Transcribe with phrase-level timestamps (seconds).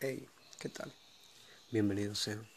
[0.00, 0.28] Hey,
[0.60, 0.94] ¿qué tal?
[1.72, 2.48] Bienvenidos sean.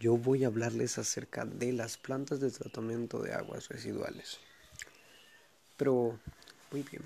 [0.00, 4.40] Yo voy a hablarles acerca de las plantas de tratamiento de aguas residuales.
[5.76, 6.18] Pero,
[6.72, 7.04] muy bien,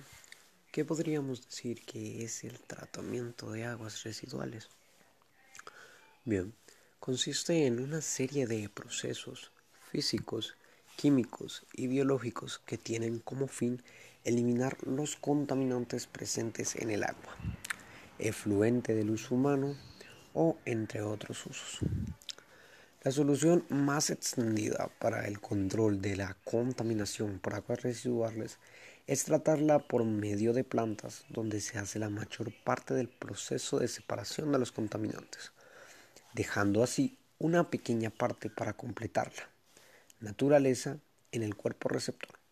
[0.72, 4.70] ¿qué podríamos decir que es el tratamiento de aguas residuales?
[6.24, 6.54] Bien,
[6.98, 9.52] consiste en una serie de procesos
[9.90, 10.56] físicos,
[10.96, 13.82] químicos y biológicos que tienen como fin
[14.24, 17.36] eliminar los contaminantes presentes en el agua
[18.18, 19.76] efluente del uso humano
[20.32, 21.80] o entre otros usos.
[23.02, 28.58] La solución más extendida para el control de la contaminación por aguas residuales
[29.06, 33.88] es tratarla por medio de plantas donde se hace la mayor parte del proceso de
[33.88, 35.52] separación de los contaminantes,
[36.32, 39.50] dejando así una pequeña parte para completarla.
[40.20, 40.98] Naturaleza
[41.30, 42.43] en el cuerpo receptor.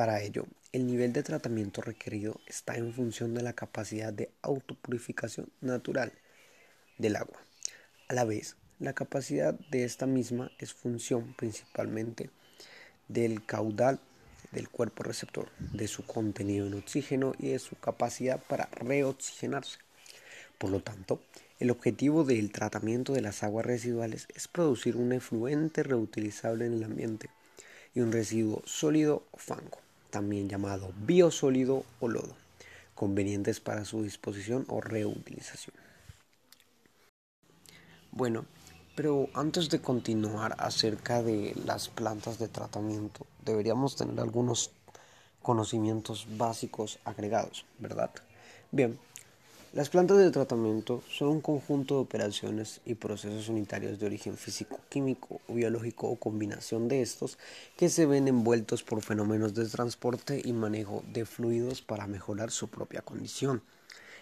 [0.00, 5.52] Para ello, el nivel de tratamiento requerido está en función de la capacidad de autopurificación
[5.60, 6.10] natural
[6.96, 7.38] del agua.
[8.08, 12.30] A la vez, la capacidad de esta misma es función principalmente
[13.08, 14.00] del caudal
[14.52, 19.80] del cuerpo receptor, de su contenido en oxígeno y de su capacidad para reoxigenarse.
[20.56, 21.22] Por lo tanto,
[21.58, 26.84] el objetivo del tratamiento de las aguas residuales es producir un efluente reutilizable en el
[26.84, 27.28] ambiente
[27.94, 32.34] y un residuo sólido o fango también llamado biosólido o lodo,
[32.94, 35.74] convenientes para su disposición o reutilización.
[38.12, 38.44] Bueno,
[38.96, 44.72] pero antes de continuar acerca de las plantas de tratamiento, deberíamos tener algunos
[45.42, 48.10] conocimientos básicos agregados, ¿verdad?
[48.72, 48.98] Bien,
[49.72, 54.80] las plantas de tratamiento son un conjunto de operaciones y procesos unitarios de origen físico,
[54.88, 57.38] químico o biológico o combinación de estos
[57.76, 62.66] que se ven envueltos por fenómenos de transporte y manejo de fluidos para mejorar su
[62.66, 63.62] propia condición.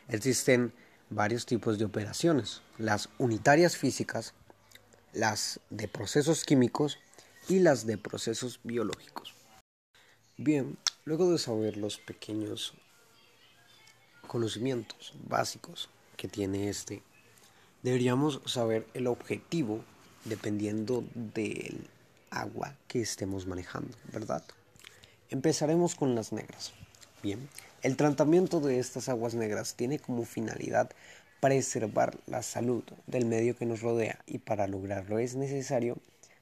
[0.09, 0.75] Existen
[1.09, 4.35] varios tipos de operaciones, las unitarias físicas,
[5.15, 6.99] las de procesos químicos
[7.49, 9.35] y las de procesos biológicos.
[10.37, 12.75] Bien, luego de saber los pequeños
[14.29, 17.03] conocimientos básicos que tiene este,
[17.83, 19.85] deberíamos saber el objetivo
[20.25, 21.89] dependiendo del
[22.31, 24.45] agua que estemos manejando, ¿verdad?
[25.31, 26.73] Empezaremos con las negras.
[27.23, 27.49] Bien,
[27.83, 30.91] el tratamiento de estas aguas negras tiene como finalidad
[31.41, 35.97] preservar la salud del medio que nos rodea y para lograrlo es necesario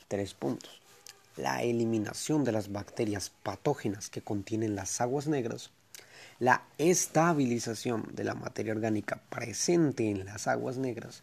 [0.08, 0.80] tres puntos.
[1.36, 5.70] La eliminación de las bacterias patógenas que contienen las aguas negras,
[6.38, 11.22] la estabilización de la materia orgánica presente en las aguas negras,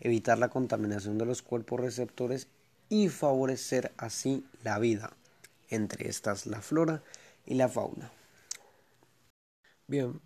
[0.00, 2.48] evitar la contaminación de los cuerpos receptores
[2.88, 5.12] y favorecer así la vida,
[5.70, 7.02] entre estas la flora
[7.46, 8.10] y la fauna.
[9.86, 10.20] Bien,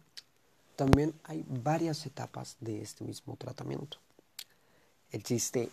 [0.77, 3.99] también hay varias etapas de este mismo tratamiento.
[5.11, 5.71] Existe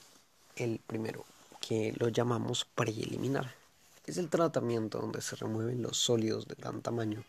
[0.56, 1.26] el primero,
[1.60, 3.63] que lo llamamos preeliminar.
[4.06, 7.24] Es el tratamiento donde se remueven los sólidos de gran tamaño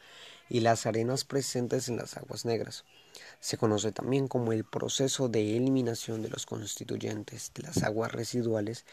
[0.49, 2.85] y las arenas presentes en las aguas negras.
[3.39, 8.85] Se conoce también como el proceso de eliminación de los constituyentes de las aguas residuales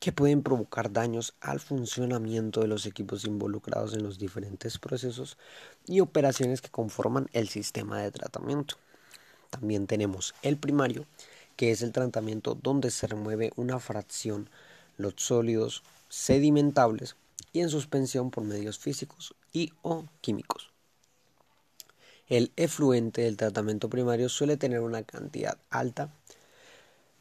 [0.00, 5.38] que pueden provocar daños al funcionamiento de los equipos involucrados en los diferentes procesos
[5.86, 8.74] y operaciones que conforman el sistema de tratamiento.
[9.50, 11.06] También tenemos el primario,
[11.54, 14.50] que es el tratamiento donde se remueve una fracción
[14.96, 17.16] los sólidos sedimentables
[17.54, 20.70] y en suspensión por medios físicos y o químicos.
[22.28, 26.12] El efluente del tratamiento primario suele tener una cantidad alta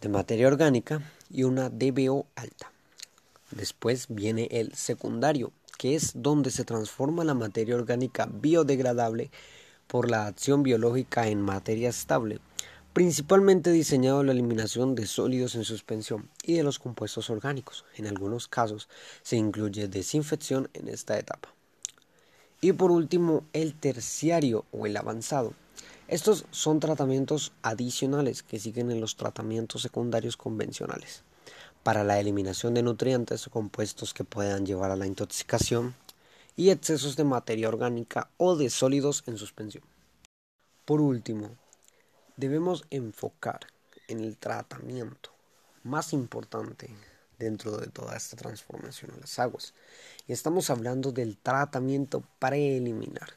[0.01, 1.01] de materia orgánica
[1.31, 2.71] y una DBO alta.
[3.51, 9.31] Después viene el secundario, que es donde se transforma la materia orgánica biodegradable
[9.87, 12.39] por la acción biológica en materia estable,
[12.93, 17.85] principalmente diseñado la eliminación de sólidos en suspensión y de los compuestos orgánicos.
[17.95, 18.89] En algunos casos
[19.21, 21.53] se incluye desinfección en esta etapa.
[22.61, 25.53] Y por último, el terciario o el avanzado.
[26.07, 31.23] Estos son tratamientos adicionales que siguen en los tratamientos secundarios convencionales
[31.83, 35.95] para la eliminación de nutrientes o compuestos que puedan llevar a la intoxicación
[36.55, 39.83] y excesos de materia orgánica o de sólidos en suspensión.
[40.83, 41.51] Por último,
[42.39, 43.59] debemos enfocar
[44.07, 45.31] en el tratamiento
[45.83, 46.89] más importante
[47.37, 49.73] dentro de toda esta transformación a las aguas.
[50.25, 53.33] Y estamos hablando del tratamiento preeliminar.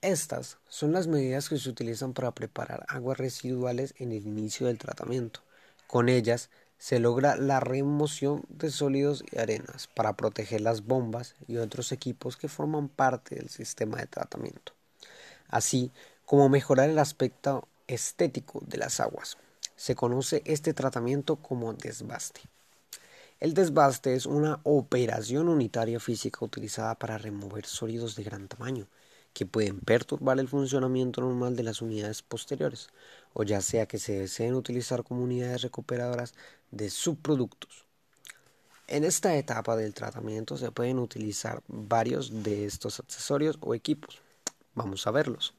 [0.00, 4.78] Estas son las medidas que se utilizan para preparar aguas residuales en el inicio del
[4.78, 5.40] tratamiento.
[5.86, 6.48] Con ellas
[6.78, 12.38] se logra la remoción de sólidos y arenas para proteger las bombas y otros equipos
[12.38, 14.72] que forman parte del sistema de tratamiento,
[15.48, 15.90] así
[16.24, 19.36] como mejorar el aspecto estético de las aguas.
[19.76, 22.40] Se conoce este tratamiento como desbaste.
[23.40, 28.86] El desbaste es una operación unitaria física utilizada para remover sólidos de gran tamaño
[29.32, 32.88] que pueden perturbar el funcionamiento normal de las unidades posteriores,
[33.32, 36.34] o ya sea que se deseen utilizar como unidades recuperadoras
[36.70, 37.86] de subproductos.
[38.88, 44.20] En esta etapa del tratamiento se pueden utilizar varios de estos accesorios o equipos.
[44.74, 45.54] Vamos a verlos.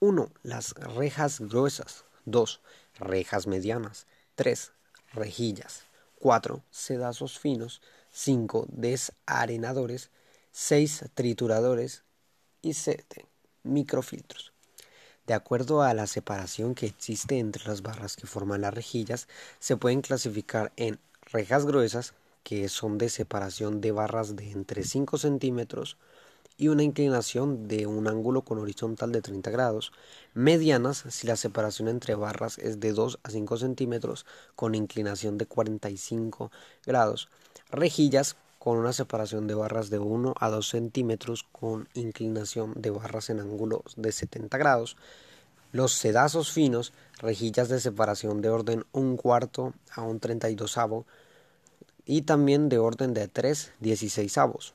[0.00, 0.30] 1.
[0.42, 2.04] Las rejas gruesas.
[2.26, 2.60] 2.
[2.98, 4.06] Rejas medianas.
[4.34, 4.72] 3.
[5.12, 5.82] Rejillas.
[6.18, 6.62] 4.
[6.70, 7.80] Sedazos finos.
[8.10, 8.66] 5.
[8.68, 10.10] Desarenadores.
[10.52, 11.06] 6.
[11.14, 12.02] Trituradores.
[12.62, 13.26] Y 7.
[13.62, 14.52] Microfiltros.
[15.26, 19.26] De acuerdo a la separación que existe entre las barras que forman las rejillas,
[19.58, 20.98] se pueden clasificar en
[21.32, 22.12] rejas gruesas,
[22.42, 25.96] que son de separación de barras de entre 5 centímetros,
[26.56, 29.92] y una inclinación de un ángulo con horizontal de 30 grados,
[30.34, 34.24] medianas si la separación entre barras es de 2 a 5 centímetros
[34.54, 36.52] con inclinación de 45
[36.86, 37.28] grados,
[37.70, 43.30] rejillas con una separación de barras de 1 a 2 centímetros con inclinación de barras
[43.30, 44.96] en ángulos de 70 grados,
[45.72, 51.04] los sedazos finos, rejillas de separación de orden un cuarto a un 32 avo
[52.06, 54.74] y también de orden de 3 16 avos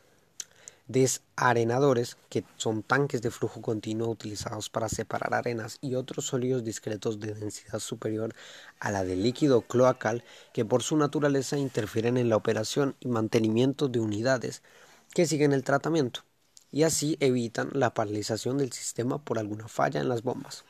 [0.90, 7.20] desarenadores, que son tanques de flujo continuo utilizados para separar arenas y otros sólidos discretos
[7.20, 8.34] de densidad superior
[8.80, 13.88] a la del líquido cloacal, que por su naturaleza interfieren en la operación y mantenimiento
[13.88, 14.64] de unidades
[15.14, 16.22] que siguen el tratamiento,
[16.72, 20.66] y así evitan la paralización del sistema por alguna falla en las bombas.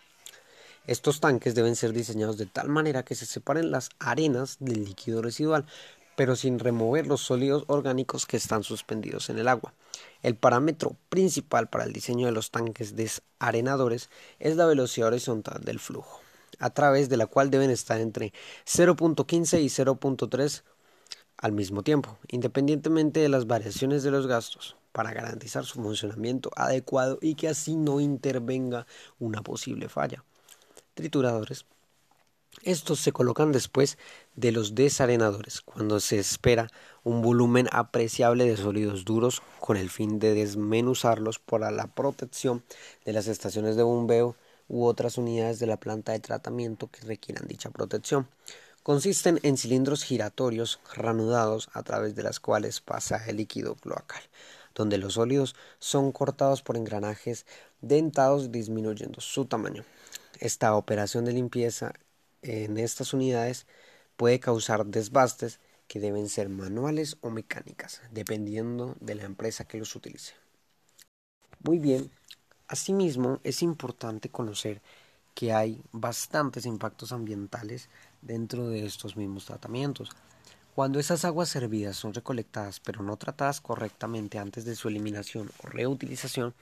[0.86, 5.22] Estos tanques deben ser diseñados de tal manera que se separen las arenas del líquido
[5.22, 5.66] residual,
[6.20, 9.74] pero sin remover los sólidos orgánicos que están suspendidos en el agua.
[10.22, 15.80] El parámetro principal para el diseño de los tanques desarenadores es la velocidad horizontal del
[15.80, 16.20] flujo,
[16.60, 18.34] a través de la cual deben estar entre
[18.66, 20.64] 0.15 y 0.3
[21.38, 27.18] al mismo tiempo, independientemente de las variaciones de los gastos, para garantizar su funcionamiento adecuado
[27.22, 28.86] y que así no intervenga
[29.20, 30.26] una posible falla.
[30.96, 31.66] Trituradores
[32.64, 33.98] estos se colocan después
[34.36, 36.70] de los desarenadores, cuando se espera
[37.04, 42.64] un volumen apreciable de sólidos duros con el fin de desmenuzarlos para la protección
[43.06, 44.36] de las estaciones de bombeo
[44.68, 48.28] u otras unidades de la planta de tratamiento que requieran dicha protección.
[48.84, 54.22] Consisten en cilindros giratorios ranudados a través de las cuales pasa el líquido cloacal,
[54.76, 57.46] donde los sólidos son cortados por engranajes
[57.82, 59.86] dentados disminuyendo su tamaño.
[60.40, 61.94] Esta operación de limpieza
[62.42, 63.68] en estas unidades
[64.16, 69.96] puede causar desbastes que deben ser manuales o mecánicas, dependiendo de la empresa que los
[69.96, 70.34] utilice.
[71.64, 72.12] Muy bien,
[72.68, 74.82] asimismo es importante conocer
[75.34, 77.90] que hay bastantes impactos ambientales
[78.22, 80.10] dentro de estos mismos tratamientos.
[80.76, 85.68] Cuando esas aguas servidas son recolectadas pero no tratadas correctamente antes de su eliminación o
[85.68, 86.54] reutilización,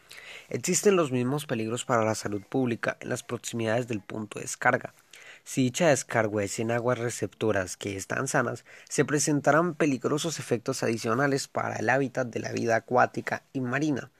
[0.49, 4.93] existen los mismos peligros para la salud pública en las proximidades del punto de descarga,
[5.47, 11.47] si dicha descarga es en aguas receptoras que están sanas, se presentarán peligrosos efectos adicionales
[11.47, 14.11] para el hábitat de la vida acuática y marina,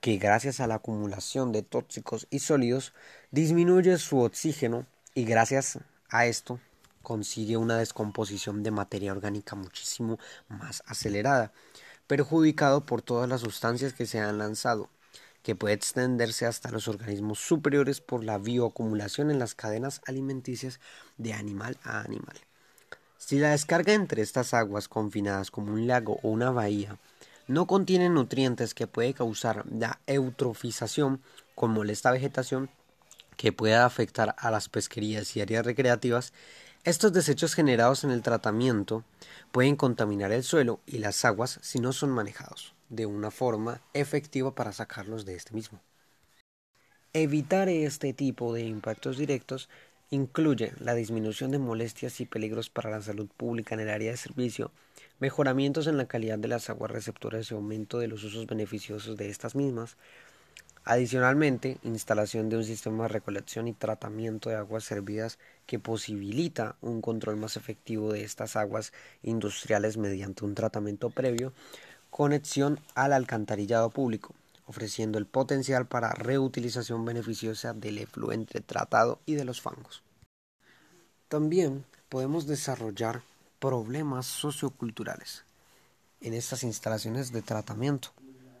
[0.00, 2.92] que gracias a la acumulación de tóxicos y sólidos
[3.32, 6.60] disminuye su oxígeno y gracias a esto
[7.02, 11.50] consigue una descomposición de materia orgánica muchísimo más acelerada,
[12.06, 14.88] perjudicado por todas las sustancias que se han lanzado
[15.42, 20.80] que puede extenderse hasta los organismos superiores por la bioacumulación en las cadenas alimenticias
[21.16, 22.36] de animal a animal.
[23.16, 26.98] Si la descarga entre estas aguas confinadas como un lago o una bahía
[27.46, 31.20] no contiene nutrientes que puede causar la eutrofización
[31.54, 32.70] con molesta vegetación
[33.36, 36.32] que pueda afectar a las pesquerías y áreas recreativas,
[36.84, 39.04] estos desechos generados en el tratamiento
[39.50, 44.54] pueden contaminar el suelo y las aguas si no son manejados de una forma efectiva
[44.54, 45.80] para sacarlos de este mismo.
[47.12, 49.68] Evitar este tipo de impactos directos
[50.10, 54.16] incluye la disminución de molestias y peligros para la salud pública en el área de
[54.16, 54.72] servicio,
[55.20, 59.30] mejoramientos en la calidad de las aguas receptoras y aumento de los usos beneficiosos de
[59.30, 59.96] estas mismas,
[60.84, 67.02] Adicionalmente, instalación de un sistema de recolección y tratamiento de aguas servidas que posibilita un
[67.02, 68.92] control más efectivo de estas aguas
[69.22, 71.52] industriales mediante un tratamiento previo
[72.10, 74.34] conexión al alcantarillado público,
[74.66, 80.02] ofreciendo el potencial para reutilización beneficiosa del efluente tratado y de los fangos.
[81.28, 83.22] También podemos desarrollar
[83.58, 85.44] problemas socioculturales
[86.20, 88.10] en estas instalaciones de tratamiento,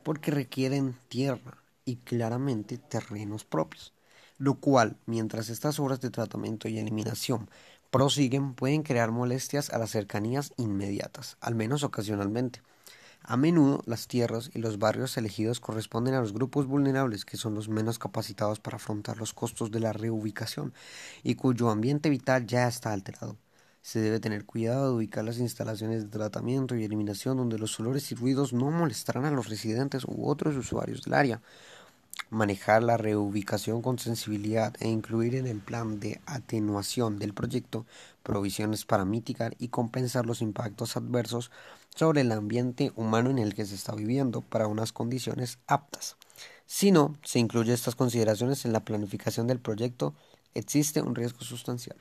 [0.02, 3.92] porque requieren tierra y claramente terrenos propios,
[4.38, 7.50] lo cual, mientras estas obras de tratamiento y eliminación
[7.90, 12.62] prosiguen pueden crear molestias a las cercanías inmediatas, al menos ocasionalmente.
[13.22, 17.54] A menudo las tierras y los barrios elegidos corresponden a los grupos vulnerables que son
[17.54, 20.72] los menos capacitados para afrontar los costos de la reubicación
[21.22, 23.36] y cuyo ambiente vital ya está alterado.
[23.82, 28.10] Se debe tener cuidado de ubicar las instalaciones de tratamiento y eliminación donde los olores
[28.10, 31.40] y ruidos no molestarán a los residentes u otros usuarios del área.
[32.28, 37.86] Manejar la reubicación con sensibilidad e incluir en el plan de atenuación del proyecto
[38.22, 41.50] provisiones para mitigar y compensar los impactos adversos
[41.94, 46.16] sobre el ambiente humano en el que se está viviendo para unas condiciones aptas.
[46.66, 50.14] Si no se incluye estas consideraciones en la planificación del proyecto,
[50.54, 51.96] existe un riesgo sustancial.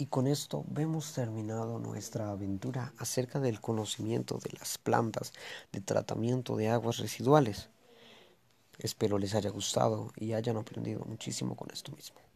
[0.00, 5.32] Y con esto vemos terminado nuestra aventura acerca del conocimiento de las plantas
[5.72, 7.68] de tratamiento de aguas residuales.
[8.78, 12.27] Espero les haya gustado y hayan aprendido muchísimo con esto mismo.